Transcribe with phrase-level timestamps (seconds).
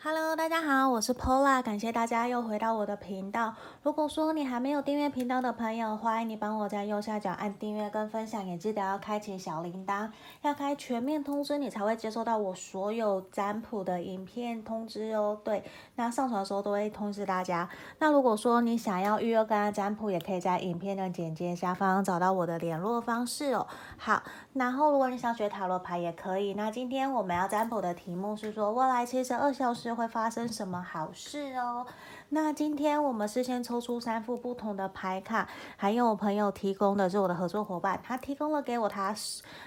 [0.00, 3.52] Hello，大家好，我是 Pola，感谢大家又回到我的频道。
[3.82, 10.08] 如果说你还没有订阅频道的朋友，欢迎你帮我在右下角按订阅跟分享，也记得要开启小铃铛，
[10.42, 15.36] 要开全面通知，你才会接收到我所有占卜的影片通知哦。
[15.42, 15.64] 对，
[15.96, 17.68] 那上传的时候都会通知大家。
[17.98, 23.66] 那如果说你想要预约跟占卜，也可以在影片的简介下方找到我的联络方式哦。
[23.96, 24.22] 好，
[24.58, 26.54] 然后如果你想学塔罗牌也可以。
[26.54, 29.88] 那今天我们要占卜的题目是说，未来七十二小时。
[29.98, 31.84] 会发生什么好事哦？
[32.28, 39.14] 那今天我们是先抽出三副不同的牌卡，还有我朋友提供的是我的合作伙伴，他提供了给我他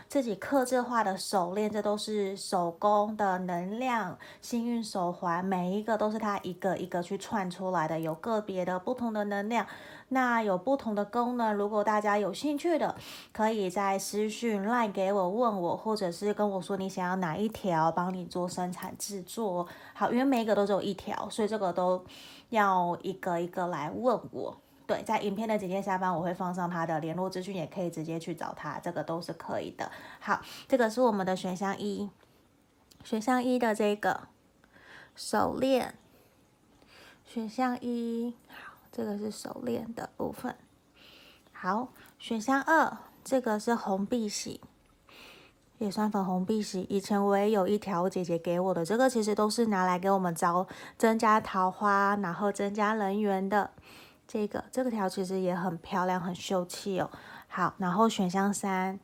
[0.08, 9.66] 自己刻制化的手链，这都是手工的能量幸运手环，每一个都是他一个一个去串出来的，有个别的不同的能量，
[10.13, 11.53] 那有不同的功能。
[11.53, 12.95] 如果大家有兴趣的，
[13.33, 19.67] 可以在私讯来给我问我，或者是跟我说你想要哪一条，帮你做生产制作。
[19.93, 22.05] 好，因为每一个都只有一条，所以这个都。
[22.51, 24.53] 要一个一个来问我，
[24.85, 29.90] 对，在影片的简介下方我会放上他的联络资讯，也可以直接去找他，这个都是可以的。
[30.20, 32.09] 好，这个是我们的选项一，
[33.05, 34.27] 选项一的这个
[35.15, 35.96] 手链，
[37.25, 40.55] 选项一，好，这个是手链的部分。
[41.51, 41.89] 好，
[42.20, 44.61] 选项二，这个是红碧玺。
[45.77, 53.71] 也算粉红碧玺，以前我也有一条姐姐给我的，这个其实都是拿来给我们招增加桃花，然后增加人缘的。
[54.27, 57.09] 这个这个条其实也很漂亮，很秀气哦。
[57.47, 58.99] 好，然后选项三，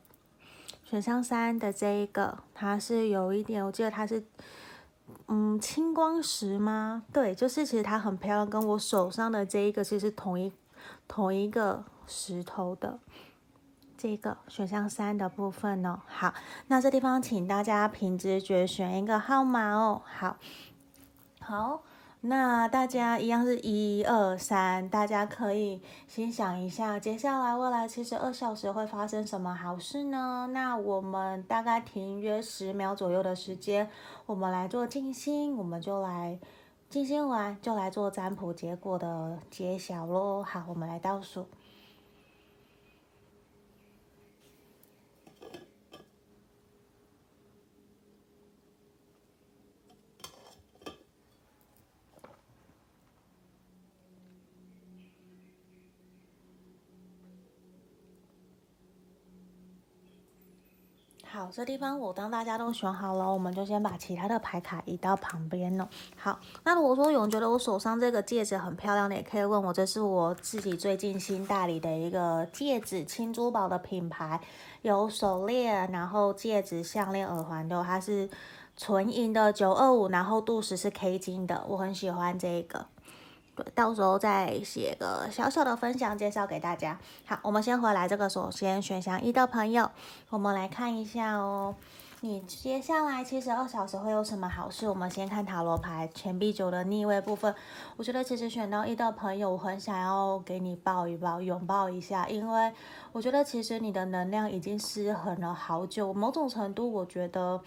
[0.84, 4.24] 选项三的这一个，它是有一点，我记得它是
[5.28, 7.04] 嗯青光石吗？
[7.12, 10.52] 对，就是其实它很漂亮，跟我手上的这一个其实是同一
[11.08, 13.00] 同一个石头的。
[13.98, 16.32] 这个选项三的部分哦，好，
[16.68, 20.38] 那这地方请大家凭直觉选一个号码哦，好，
[21.40, 21.82] 好，
[22.22, 30.50] 那大家一样是一二三，大家可以先想一下，接下来未来七十二小时会发生什么好事呢？
[30.52, 33.90] 那我们大概停约十秒左右的时间，
[34.26, 36.40] 我们来做静心，我们就来
[36.90, 40.44] 静心完就来做占卜结果的揭晓喽。
[40.44, 41.46] 好，我们来倒数。
[61.52, 65.88] 这地方我当大家都选好了，我们就先把其他的牌卡移到旁边了。
[66.16, 74.40] 好，那如果说有人觉得我手上这个戒指很漂亮的，也可以问我，这是我自己最近新代理的一个戒指，轻珠宝的品牌，
[74.82, 78.30] 有手链，然后戒指、项链、耳环都，它是
[78.76, 82.86] 纯银的九二五，然后镀石是 K 金的，我很喜欢这个。
[83.74, 86.98] 到时候再写个小小的分享介绍给大家。
[87.26, 89.90] 好，我们先回来这个，首先选项一的朋友，
[90.30, 91.76] 我们来看一下哦。
[92.22, 94.90] 你接下来七十二小时会有什么好事？
[94.90, 97.54] 我们先看塔罗牌钱币九的逆位部分。
[97.96, 102.74] 我觉得其实选到一的朋友，我很想要给你抱一抱，拥抱一下，因为
[103.12, 106.12] 我觉得其实你的能量已经失衡了好久。
[106.12, 107.62] 某种程度，我觉得。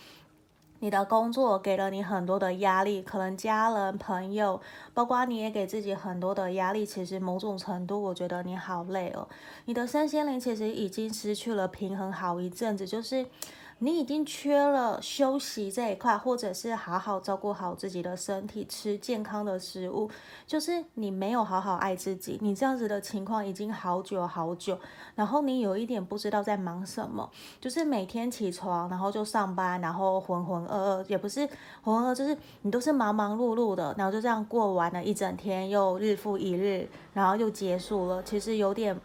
[0.81, 4.61] 你的工作给了你很多的压力，可能家人、朋友，
[4.93, 6.85] 包括你也给自己很多的压力。
[6.85, 9.29] 其实某种程度，我觉得你好累哦。
[9.67, 13.25] 你的身心灵其实已经失去了平衡好一阵子，就是。
[13.83, 20.11] 你已经缺了休息这一块，或者是好好照顾好自己的身体，吃健康的食物，
[20.47, 22.39] 就是你没有好好爱自己。
[22.43, 24.79] 你这样子的情况已经好久好久，
[25.15, 31.49] 然后你有一点不知道在忙什么，就是每天起床然后就上班，然后浑浑噩噩，也不是
[31.83, 38.23] 浑浑噩，就是你都是忙忙碌碌的，然后就这样过完了一整天，又日复一日，然后又结束了。
[38.23, 39.01] 其实有点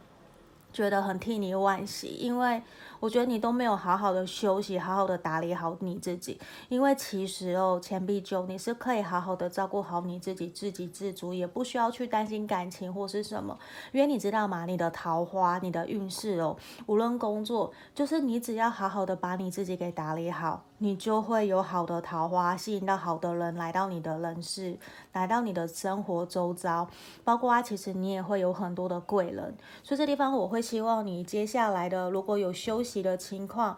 [0.74, 2.62] 觉得很替你惋惜，因为。
[3.06, 6.40] 我觉得你都没有好好的休息，好好的打理好你自己，
[6.70, 13.56] 因为其实哦，钱币九你是可以好好的照顾好你自己，自给自足，也不需要去担心感情或是什么，
[13.92, 14.66] 因为你知道吗？
[14.66, 16.58] 你的桃花，你的运势哦，
[16.88, 24.76] 无论工作，就是你只要好好的把你自己给打理好，你就会有好的桃花，吸引到好的人来到你的人世，
[25.14, 26.88] 来到你的生活周遭，
[27.24, 33.78] 包括啊，其实你也会有很多的贵人，所以这地方我会希望你接下来的如果有休息的情况，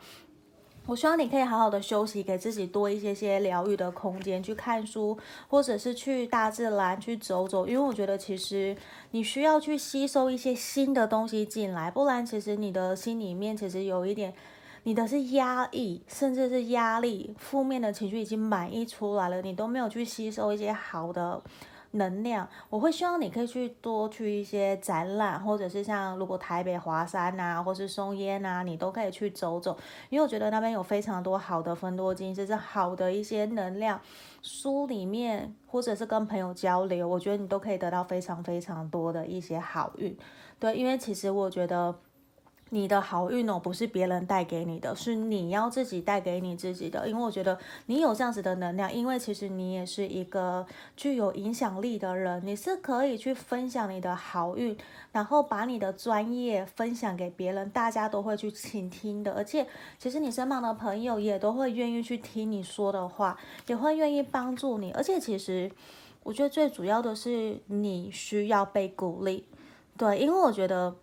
[0.85, 5.17] 我希望你可以好好的休息，给自己多一些些疗愈的空间，去看书，
[5.47, 7.67] 或者是去大自然去走走。
[7.67, 8.75] 因为我觉得其实
[9.11, 14.33] 你需要去吸收一些新的东西进来，不然其实你的心里面其实有一点，
[14.83, 21.41] 你的是压抑，甚至是压力，负面的情绪已经满溢出来了，你都没有去吸收一些好的。
[21.91, 29.77] 能量，我会希望你可以去多去一些展览，或者是像如果台北华山、啊，或是松烟啊，你都可以去走走，
[30.09, 33.99] 因为我觉得那边有非常多好的分多金，就是好的一些能量。
[34.41, 40.17] 书里面或者是跟朋友交流，我觉得你都可以得到非常非常多的一些好运。
[40.59, 41.95] 对，因为其实我觉得。
[42.69, 47.07] 你的好运哦，不是别人带给你的，是你要自己带给你自己的。
[47.07, 50.65] 因为我觉得你有这样子的能量，因为其实你也是一个
[50.95, 54.77] 具有影响力的人，你是可以去分享你的好运，
[55.11, 59.33] 然后把你的专业分享给别人，大家都会去倾听的。
[59.33, 59.65] 而且，
[59.97, 63.37] 其实你身旁的朋友也都会愿意去听你说的话，
[63.67, 64.91] 也会愿意帮助你。
[64.91, 65.71] 而且，其实
[66.23, 69.45] 我觉得最主要的是你需要被鼓励，
[69.97, 70.95] 对，因为我觉得。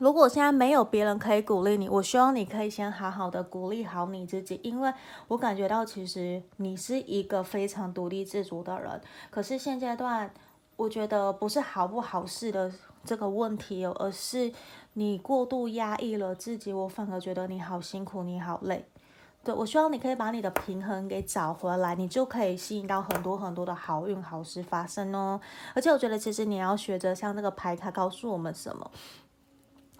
[0.00, 4.90] 如果现在没有别人可以鼓励你，我希望你可以先好好的鼓励好你自己，因为
[5.28, 8.98] 我感觉到其实你是一个非常独立自主的人。
[9.28, 10.32] 可是现阶段，
[10.76, 12.72] 我觉得不是好不好事的
[13.04, 14.50] 这个问题哦，而是
[14.94, 18.86] 你过度压抑了自己，我反而觉得你好辛苦，你好累。
[19.44, 25.38] 对，我希望你可以把你的平衡给找回来，你就可以吸引到很多很多的好运好事发生哦。
[25.74, 28.90] 而且我觉得其实你要学着像这个牌卡告诉我们什么。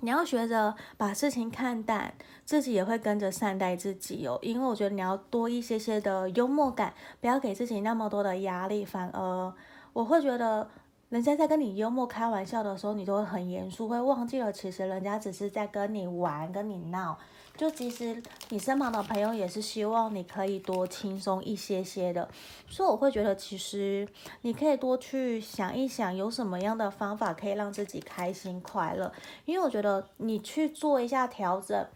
[0.00, 2.12] 你要学着把事情看淡，
[2.44, 4.38] 自己也会跟着善待自己哦。
[4.42, 8.84] 因为我觉得你要多一些些的幽默感，不要给自己那么多的压力。
[8.84, 9.52] 反而
[9.92, 10.68] 我会觉得，
[11.08, 17.18] 人家在跟你幽默开玩笑的时候，你都会很严肃，会忘记了其实人家只是在跟你玩，跟你闹。
[17.56, 22.28] 就其实你身旁的朋友也是希望你可以多轻松一些些的，
[22.68, 24.08] 所以我会觉得其实
[24.42, 29.12] 你可以多去想一想，有什么样的方法可以让自己开心快乐。
[29.44, 31.86] 因为我觉得你去做一下调整，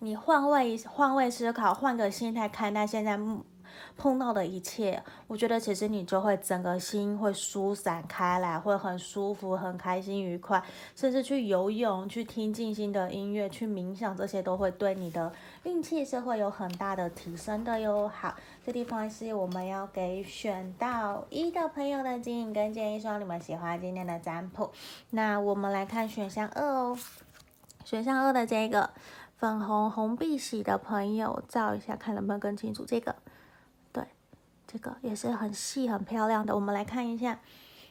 [0.00, 3.18] 你换位换位思考，换个心态看待现在。
[3.96, 10.62] 碰到的一切，我觉得其实你就会整个心会舒散开来，会很舒服、很开心、愉快，
[10.96, 15.32] 甚至去游泳、去听静心的音乐、去冥想，这些都会对你的
[15.64, 18.08] 运气是会有很大的提升的哟。
[18.08, 18.34] 好，
[18.64, 24.70] 这地方是我们要给选到一的朋友的指引跟建议，希望你们喜欢今天的占卜。
[25.10, 26.98] 那我们来看选项二哦，
[27.84, 28.90] 选项二的这个
[29.36, 33.14] 粉红红碧玺的朋友，照一下看能不能更清楚这个。
[34.70, 36.54] 这个也是很细、很漂亮的。
[36.54, 37.40] 我们来看一下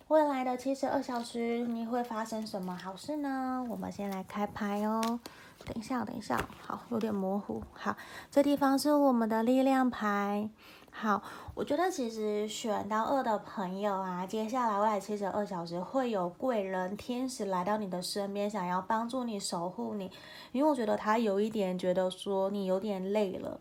[0.08, 3.66] 未来的七十二小时，你会发生什么好事呢？
[3.70, 5.20] 我们先来开牌哦。
[5.66, 7.62] 等一下，等一下，好，有点模糊。
[7.74, 7.98] 好，
[8.32, 10.50] 这地方是我们的力量牌。
[10.90, 11.22] 好，
[11.54, 20.10] 我觉得其实选到二的朋友啊，接下来未来七十二小时会有贵人、天使来到你的身边，想要帮助你、守护你。
[20.54, 23.60] 因为我觉得他有一点觉得说你有点累了。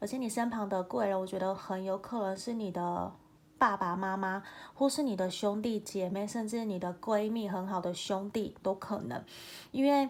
[0.00, 3.12] 而且你身旁的贵人，我觉得很有可能是你的
[3.58, 4.42] 爸爸妈妈，
[4.72, 9.22] 或是你的兄弟姐妹，甚至你的闺蜜，很好的兄弟都可能。
[9.70, 10.08] 因为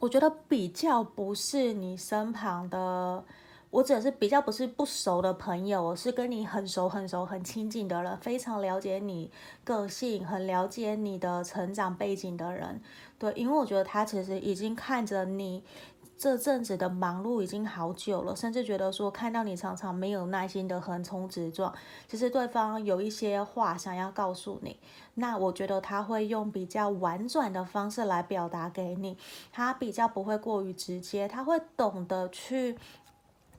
[0.00, 3.24] 我觉得比较不是你身旁的，
[3.70, 9.30] 我只是比较不是不熟的朋友，我是跟你很熟、很熟、很亲近的人，非常了解你
[9.62, 12.82] 个性，很了解你的成长背景的人。
[13.16, 15.62] 对，因为我觉得他其实已经看着你。
[16.16, 21.74] 这阵子的忙碌已经好久了，甚至觉得说看到你常常没有耐心的横冲直撞，
[22.08, 24.78] 其实对方有一些话想要告诉你，
[25.14, 29.18] 那我觉得他会用比较婉转的方式来表达给你，
[29.52, 32.78] 他比较不会过于直接，他会懂得去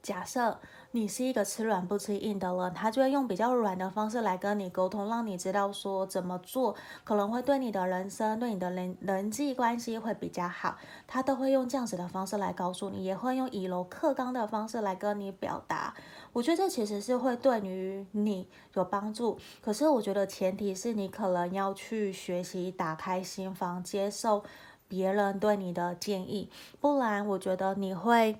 [0.01, 0.59] 假设。
[0.95, 6.73] 你是一个吃软不吃硬的人，他就会用比较软的方式来跟你沟通，让你知道说怎么做
[7.03, 10.77] 可能会对你的人生、对你的人人际关系会比较好。
[11.05, 15.93] 他都会用这样子的方式来告诉你，也会用以柔克刚的方式来跟你表达。
[16.31, 19.37] 我觉得这其实是会对于你有帮助。
[19.61, 24.45] 可是我觉得前提是你可能要去学习打开心房，接受
[24.87, 26.49] 别人对你的建议，
[26.79, 28.37] 不然我觉得你会。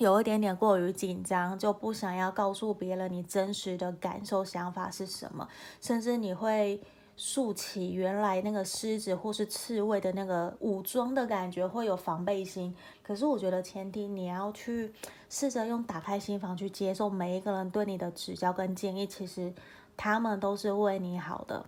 [0.00, 5.46] 有一点点过于紧张，就不想要告诉别人你真实的感受、想法是什么，
[5.78, 6.80] 甚至你会
[7.18, 12.74] 竖起原来那个狮子或是刺猬的那个武装的感觉，会有防备心。
[13.02, 14.90] 可是我觉得前提你要去
[15.28, 19.52] 试着用打开心房去接受每一个人对你的指教跟建议，其实
[19.98, 21.66] 他们都是为你好的。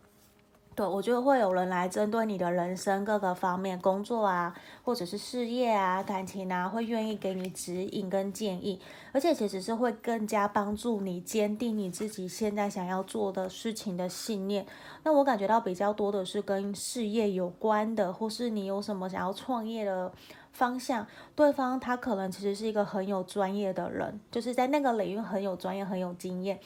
[0.74, 8.80] 对，我觉得会有人来针对你的人生各个方面，工作啊，或者是事业啊、感情啊，会愿意给你指引跟建议，
[9.12, 14.66] 而且其实是会更加帮助你坚定你自己现在想要做的事情的信念。
[15.02, 20.10] 那我感觉到比较多的是跟事业有关的，或是你有什么想要创业的
[20.52, 26.58] 方向，对方他可能其实是一个很有专业的人，就是在那个领域很有专业、很有经验。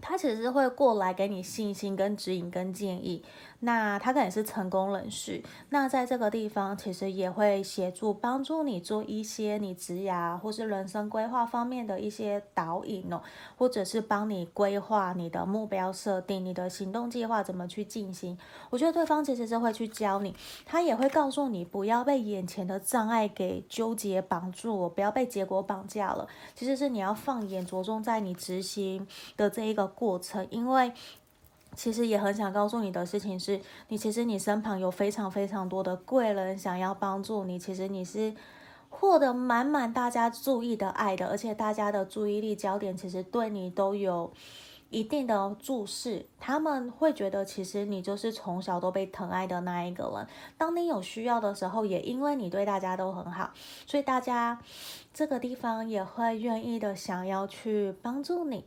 [0.00, 3.22] 他其实是会过来给你信心、跟指引、跟建议。
[3.62, 13.20] 那他可能是成功人士，那在这个地方其实也会协助帮助你做一些你职涯或是人生规划方面的一些导引哦，
[13.58, 18.38] 或者是帮你规划你的目标设定、你的行动计划怎么去进行。
[18.70, 26.26] 我觉得对方其实是会去教你，他也会告诉你不要被眼前的障碍给纠结绑住，不要被结果绑架了。
[26.54, 30.92] 其实是你要放眼着重在你执行的这一个过程，因为。
[31.76, 37.56] 其实也很想告诉你的事情是，你其实你身旁有非常非常多的贵人想要帮助你。
[37.60, 38.34] 其实你是
[38.88, 44.32] 获得满满大家注意的爱的，而且大家的注意力焦点其实对你都有
[44.90, 46.26] 一定的注视。
[46.40, 50.26] 他们会觉得其实你就是从小都被疼爱的那一个人。
[50.58, 53.52] 当你有需要的时候，也因为你对大家都很好，
[53.86, 54.60] 所以大家
[55.14, 58.64] 这个地方也会愿意的想要去帮助你。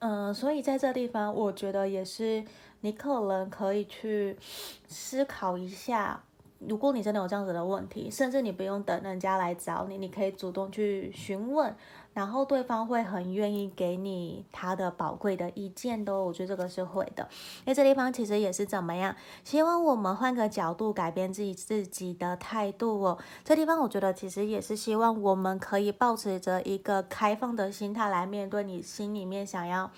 [0.00, 2.42] 嗯，所以在这地方，我觉得也是
[2.80, 4.36] 你可能可以去
[4.88, 6.24] 思考一下，
[6.66, 11.74] 如果你真的有这样子的问题，甚至你不用等人家来找你，你可以主动去询问。
[12.12, 17.26] 然后对方会很愿意给你他的宝贵的意见的，我觉得这个是会的。
[17.60, 19.14] 因为这地方其实也是怎么样？
[19.44, 23.18] 希望我们换个角度改变自己自己的态度哦。
[23.44, 29.90] 这地方我觉得其实也是希望我们可以保持着一个开放的心态来面对你心里面想要。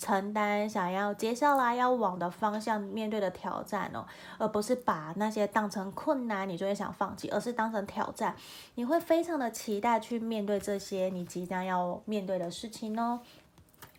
[0.00, 4.06] 承担想要接下来要往的方向面对的挑战哦，
[4.38, 8.34] 而不是把那些当成困难，你就会想放弃，而是当成挑战，
[8.76, 13.20] 你会非常的期待去面对这些你即将要面对的事情哦。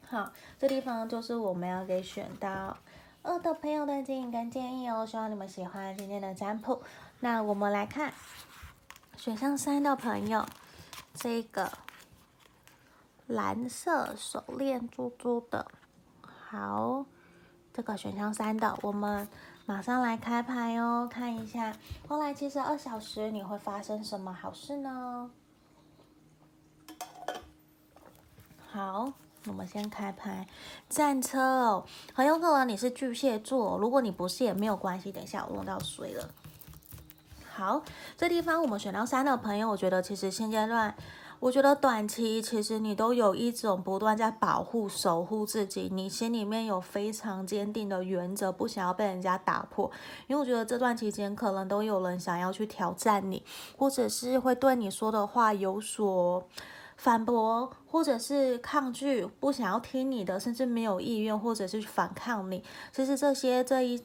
[0.10, 2.76] 好，这地方就是我们要给选到
[3.22, 6.82] 二的朋友的建议跟建议哦，希望你们喜欢今天的占卜。
[7.20, 8.12] 那我们来看
[9.16, 10.44] 选项三的朋友，
[11.14, 11.72] 这个
[13.28, 15.68] 蓝色手链珠珠的。
[16.52, 17.06] 好，
[17.74, 19.26] 这个选项三的，我们
[19.66, 21.74] 马上来开牌哦，看一下
[22.10, 25.32] 后来七十二小时你会发生什么好事呢？
[28.70, 29.14] 好，
[29.48, 30.46] 我们先开牌，
[30.90, 36.30] 战车哦，很有可能你是巨蟹座，如果你不是也没有关系，等一下我弄到水了。
[37.54, 37.82] 好，
[38.18, 40.94] 这地方我们选到三的朋友，我觉得其实现阶段。
[41.42, 49.90] 我觉得短期其实你都有一种不断在保护、守护自己，你心里面有非常坚定的原则，不想要被人家打破。
[50.28, 53.42] 因为我觉得这段期间可能都有人想要去挑战你，
[53.76, 56.48] 或者是会对你说的话有所
[56.96, 62.64] 反驳，或者是抗拒，不想要听你的，甚至没有意愿，或者是反抗你。
[62.94, 64.00] 其实这些这一。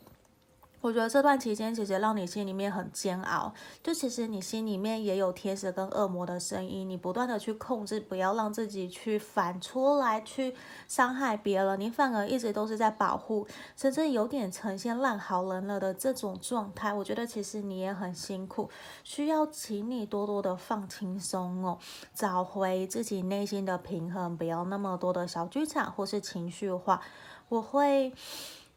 [0.83, 3.52] 我觉得这段期间其实让你心里面很煎熬，
[3.83, 10.54] 就其实你心里面也有天使跟恶魔的声音，你不断的去控制，不要让自己去反出来去
[10.87, 16.92] 伤害别人，你反而一直都是在保护，甚至有点呈现烂好人了的这种状态。
[16.92, 18.71] 我觉得其实你也很辛苦，
[19.02, 21.78] 需要请你多多的放轻松哦，
[22.14, 27.00] 找回自己内心的平衡，不要那么多的小剧场或是情绪化。
[27.49, 28.12] 我会。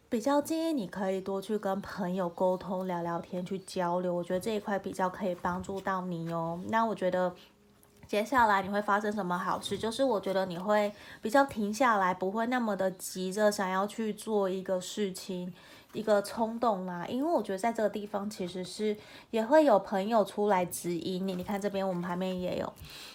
[0.09, 6.59] 比较建议你可以多去跟朋友沟通、聊聊天、去交流，我觉得这一块比较可以帮助到你哦。
[6.69, 7.31] 那我觉得
[8.07, 9.77] 接下来你会发生什么好事？
[9.77, 15.53] 就是我觉得你会比较停下来，不会那么的急着想要去做一个事情。
[15.93, 18.96] 一个冲动啦，因为我觉得在这个地方其实是
[19.31, 21.36] 也会有朋友出来指引你。
[21.36, 22.74] 你看这边我们旁边也有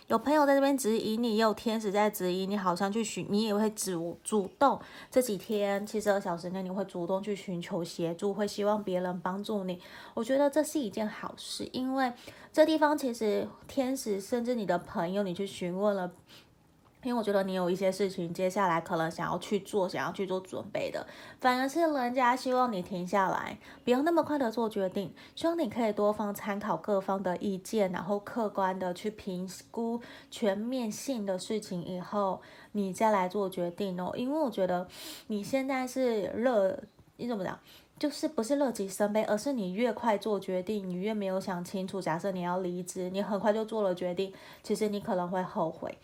[0.08, 9.80] 有朋友在这边指引你，也有天使在指引你，好像去寻你也会主主动这几天七十二小时内你会主动去寻求协助，会希望别人帮助你。
[10.14, 12.12] 我觉得这是一件好事，因为
[12.52, 16.10] 这地方其实天使甚至你的朋友，你去询问了。
[17.04, 21.06] 因为我觉得你有一些事情，接下来可能想要去做，想要去做准备的，
[21.38, 32.40] 反而是人家希望你停下来，不要那么快的做决定，希望你可以多方参考各方的意见，然后客观的去评估全面性的事情以后，
[32.72, 34.12] 你再来做决定哦。
[34.16, 34.88] 因为我觉得
[35.26, 36.78] 你现在是乐，
[37.18, 37.58] 你怎么讲，
[37.98, 42.00] 就是不是乐极生悲，而是你越快做决定，你越没有想清楚。
[42.00, 44.32] 假设你要离职，你很快就做了决定，
[44.62, 45.98] 其实你可能会后悔。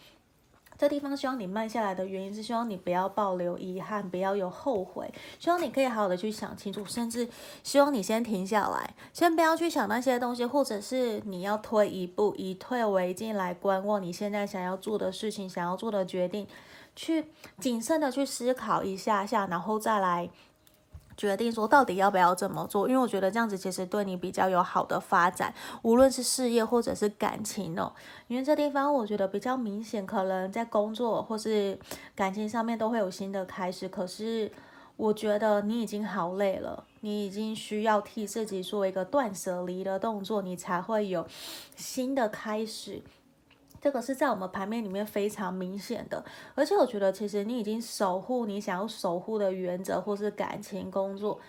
[0.80, 7.28] 这地方希望你慢下来的原因是希望你不要保留遗憾，不要有后悔，希望你可以好好的去想清楚，甚至
[7.62, 16.49] 希望你先停下来，先不要去想那些东西，或者是你要退一步，以退为进来观望你现在想要做的事情，想要做的决定，
[16.96, 17.26] 去
[17.58, 20.30] 谨慎的去思考一下下，然后再来。
[21.21, 27.93] 决定说到底要不要这么做，因为我觉得这样子其实对你比较有好的发展，无论是事业或者是感情哦。
[28.27, 31.79] 因为这地方我觉得比较明显，可能在工作或是
[32.15, 33.87] 感情上面都会有新的开始。
[33.87, 34.50] 可是
[34.97, 41.27] 我觉得你已经好累了，你已经需要替自己做一个断舍离的动作，你才会有
[41.77, 43.03] 新的开始。
[43.80, 46.22] 这个是在我们盘面里面非常明显的，
[46.54, 51.40] 而且我觉得其实你已经守护你想要守护的原则，或是感情、工作，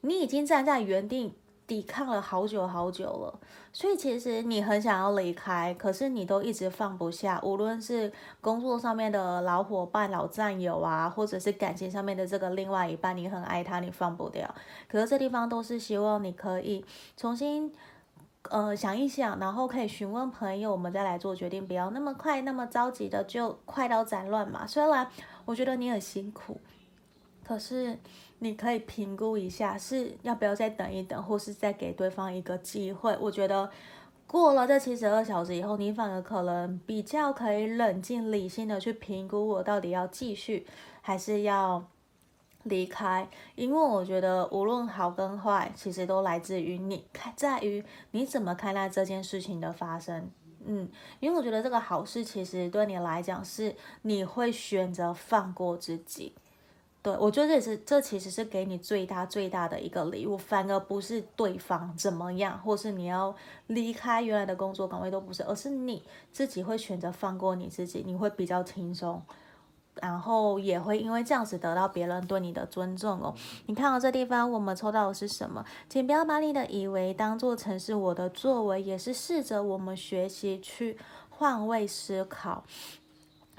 [0.00, 1.34] 你已经站在原地
[1.66, 3.38] 抵抗了好久好久了。
[3.74, 14.54] 所以其实你很想要离开，可是你都一直放不下，无论是工作上面的老伙伴、老战友啊，或者是感情上面的这个另外一半，你很爱他，你放不掉。
[14.88, 16.82] 可是这地方都是希望你可以
[17.18, 17.70] 重新。
[18.50, 24.66] 呃，想一想，然后可以询问朋友，我们再来做决定，不要那么快，那么着急的就快刀斩乱麻。
[24.66, 25.08] 虽然
[25.44, 26.60] 我觉得你很辛苦，
[27.44, 27.98] 可是
[28.38, 33.16] 你可以评估一下，是要不要再等一等，或是再给对方一个机会。
[33.20, 33.70] 我觉得
[34.26, 40.66] 过了这七十二小时以后，你反而可能比较可以冷静理性的去评估，我到底要继续
[41.00, 41.84] 还是要。
[42.66, 50.30] 离开，因为我觉得无论好跟坏，其实都来自于你，看在于你怎么看待这件事情的发生。
[50.64, 50.88] 嗯，
[51.20, 56.34] 因为我觉得这个好事其实对你来讲是你会选择放过自己。
[57.02, 63.32] 对，我觉得这也是这其实是给你最大最大的一个礼物，反而不是对方怎么样，或是你要
[63.68, 69.22] 离开原来的工作岗位都不是，而是你自己会选择放过你自己，你会比较轻松。
[70.02, 73.34] 然后也会因为这样子得到别人对你的尊重哦。
[73.66, 75.64] 你看到这地方，我们抽到的是什么？
[75.88, 80.98] 请不要把你的以为当做成是我的作为，也是试着我们学习去
[81.30, 82.64] 换位思考，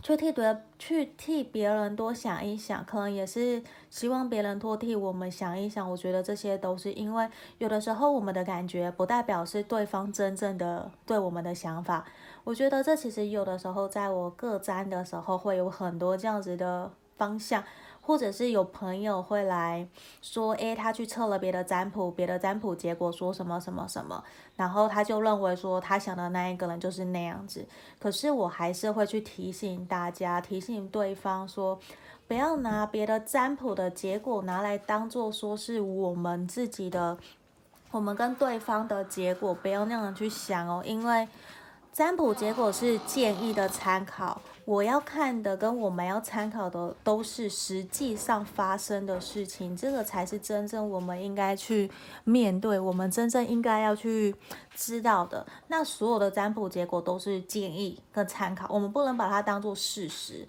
[0.03, 5.89] 去替别去替别人多想一想，可能也是希望别人多替我们想一想。
[5.89, 7.27] 我觉得这些都是因为
[7.57, 12.05] 有的时候我们的感觉不代表是对方真正的对我们的想法。
[12.47, 17.61] 我觉得这其实有的时候，在我个占的时候，会有很多这样子的方向，
[17.99, 19.85] 或者是有朋友会来
[20.21, 24.23] 说，诶，他去测了别的占卜，别的占卜结果说什么什么什么，
[24.55, 27.65] 然后他就认为说他想的那一个人就是那样子。
[27.99, 31.77] 可是我还是会去提醒大家，提醒对方说，
[32.29, 37.17] 不要拿别的占卜的结果拿来当做说是我们自己的，
[37.91, 41.27] 我们跟对方的结果，不要那样去想哦，因为。
[41.97, 51.89] 占卜结果是建议的参考，我要看的跟我们要参考的都是实际上发生的事情，这个才是真正我们应该去
[52.23, 54.35] 面对，我们真正应该要去
[54.75, 55.43] 知道的。
[55.69, 60.47] 那所有的占卜结果都是建议跟参考，我们不能把它当做事实，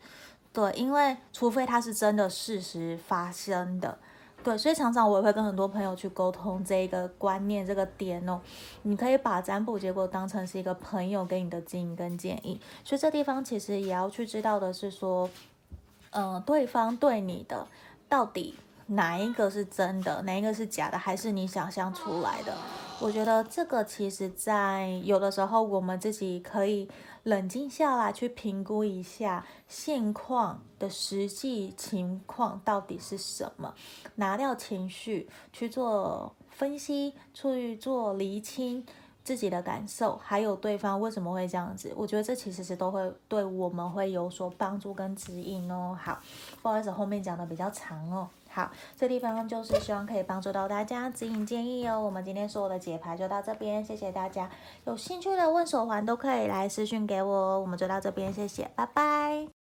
[0.52, 3.98] 对，因为除非它是真的事实发生的。
[4.44, 8.40] 对，所以常常我也会跟很多朋友去沟通这一个观念，这个点哦。
[8.83, 15.29] 你可以把占卜结果当成是一个朋友给你的建议跟建议，所以这地方其实也要去知道的是说，
[16.11, 17.66] 嗯、对方对你的
[18.09, 18.55] 到底
[18.88, 22.55] 哪一个是真的，哪一个是假的，还是你想象出来的？
[23.01, 26.88] 我觉得这个其实在有的时候我们自己可以。
[27.24, 33.74] 冷静下来，去评估一下现况的实际情况到底是什么，
[34.14, 38.83] 拿掉情绪去做分析，去做厘清
[39.22, 41.92] 自己的感受，还有对方为什么会这样子。
[41.94, 45.98] 我觉得这其实是都会对我们会有所帮助跟指引哦。
[46.01, 46.18] 好，
[46.62, 48.27] 不好意思，后面讲的比较长哦。
[48.59, 52.01] 好，这地方就是希望可以帮助到大家指引建议哦。
[52.01, 54.51] 我们今天所有的解牌就到这边，谢谢大家。
[54.85, 57.61] 有兴趣的问手环都可以来私讯给我哦。
[57.61, 59.49] 我们就到这边，谢谢，拜拜。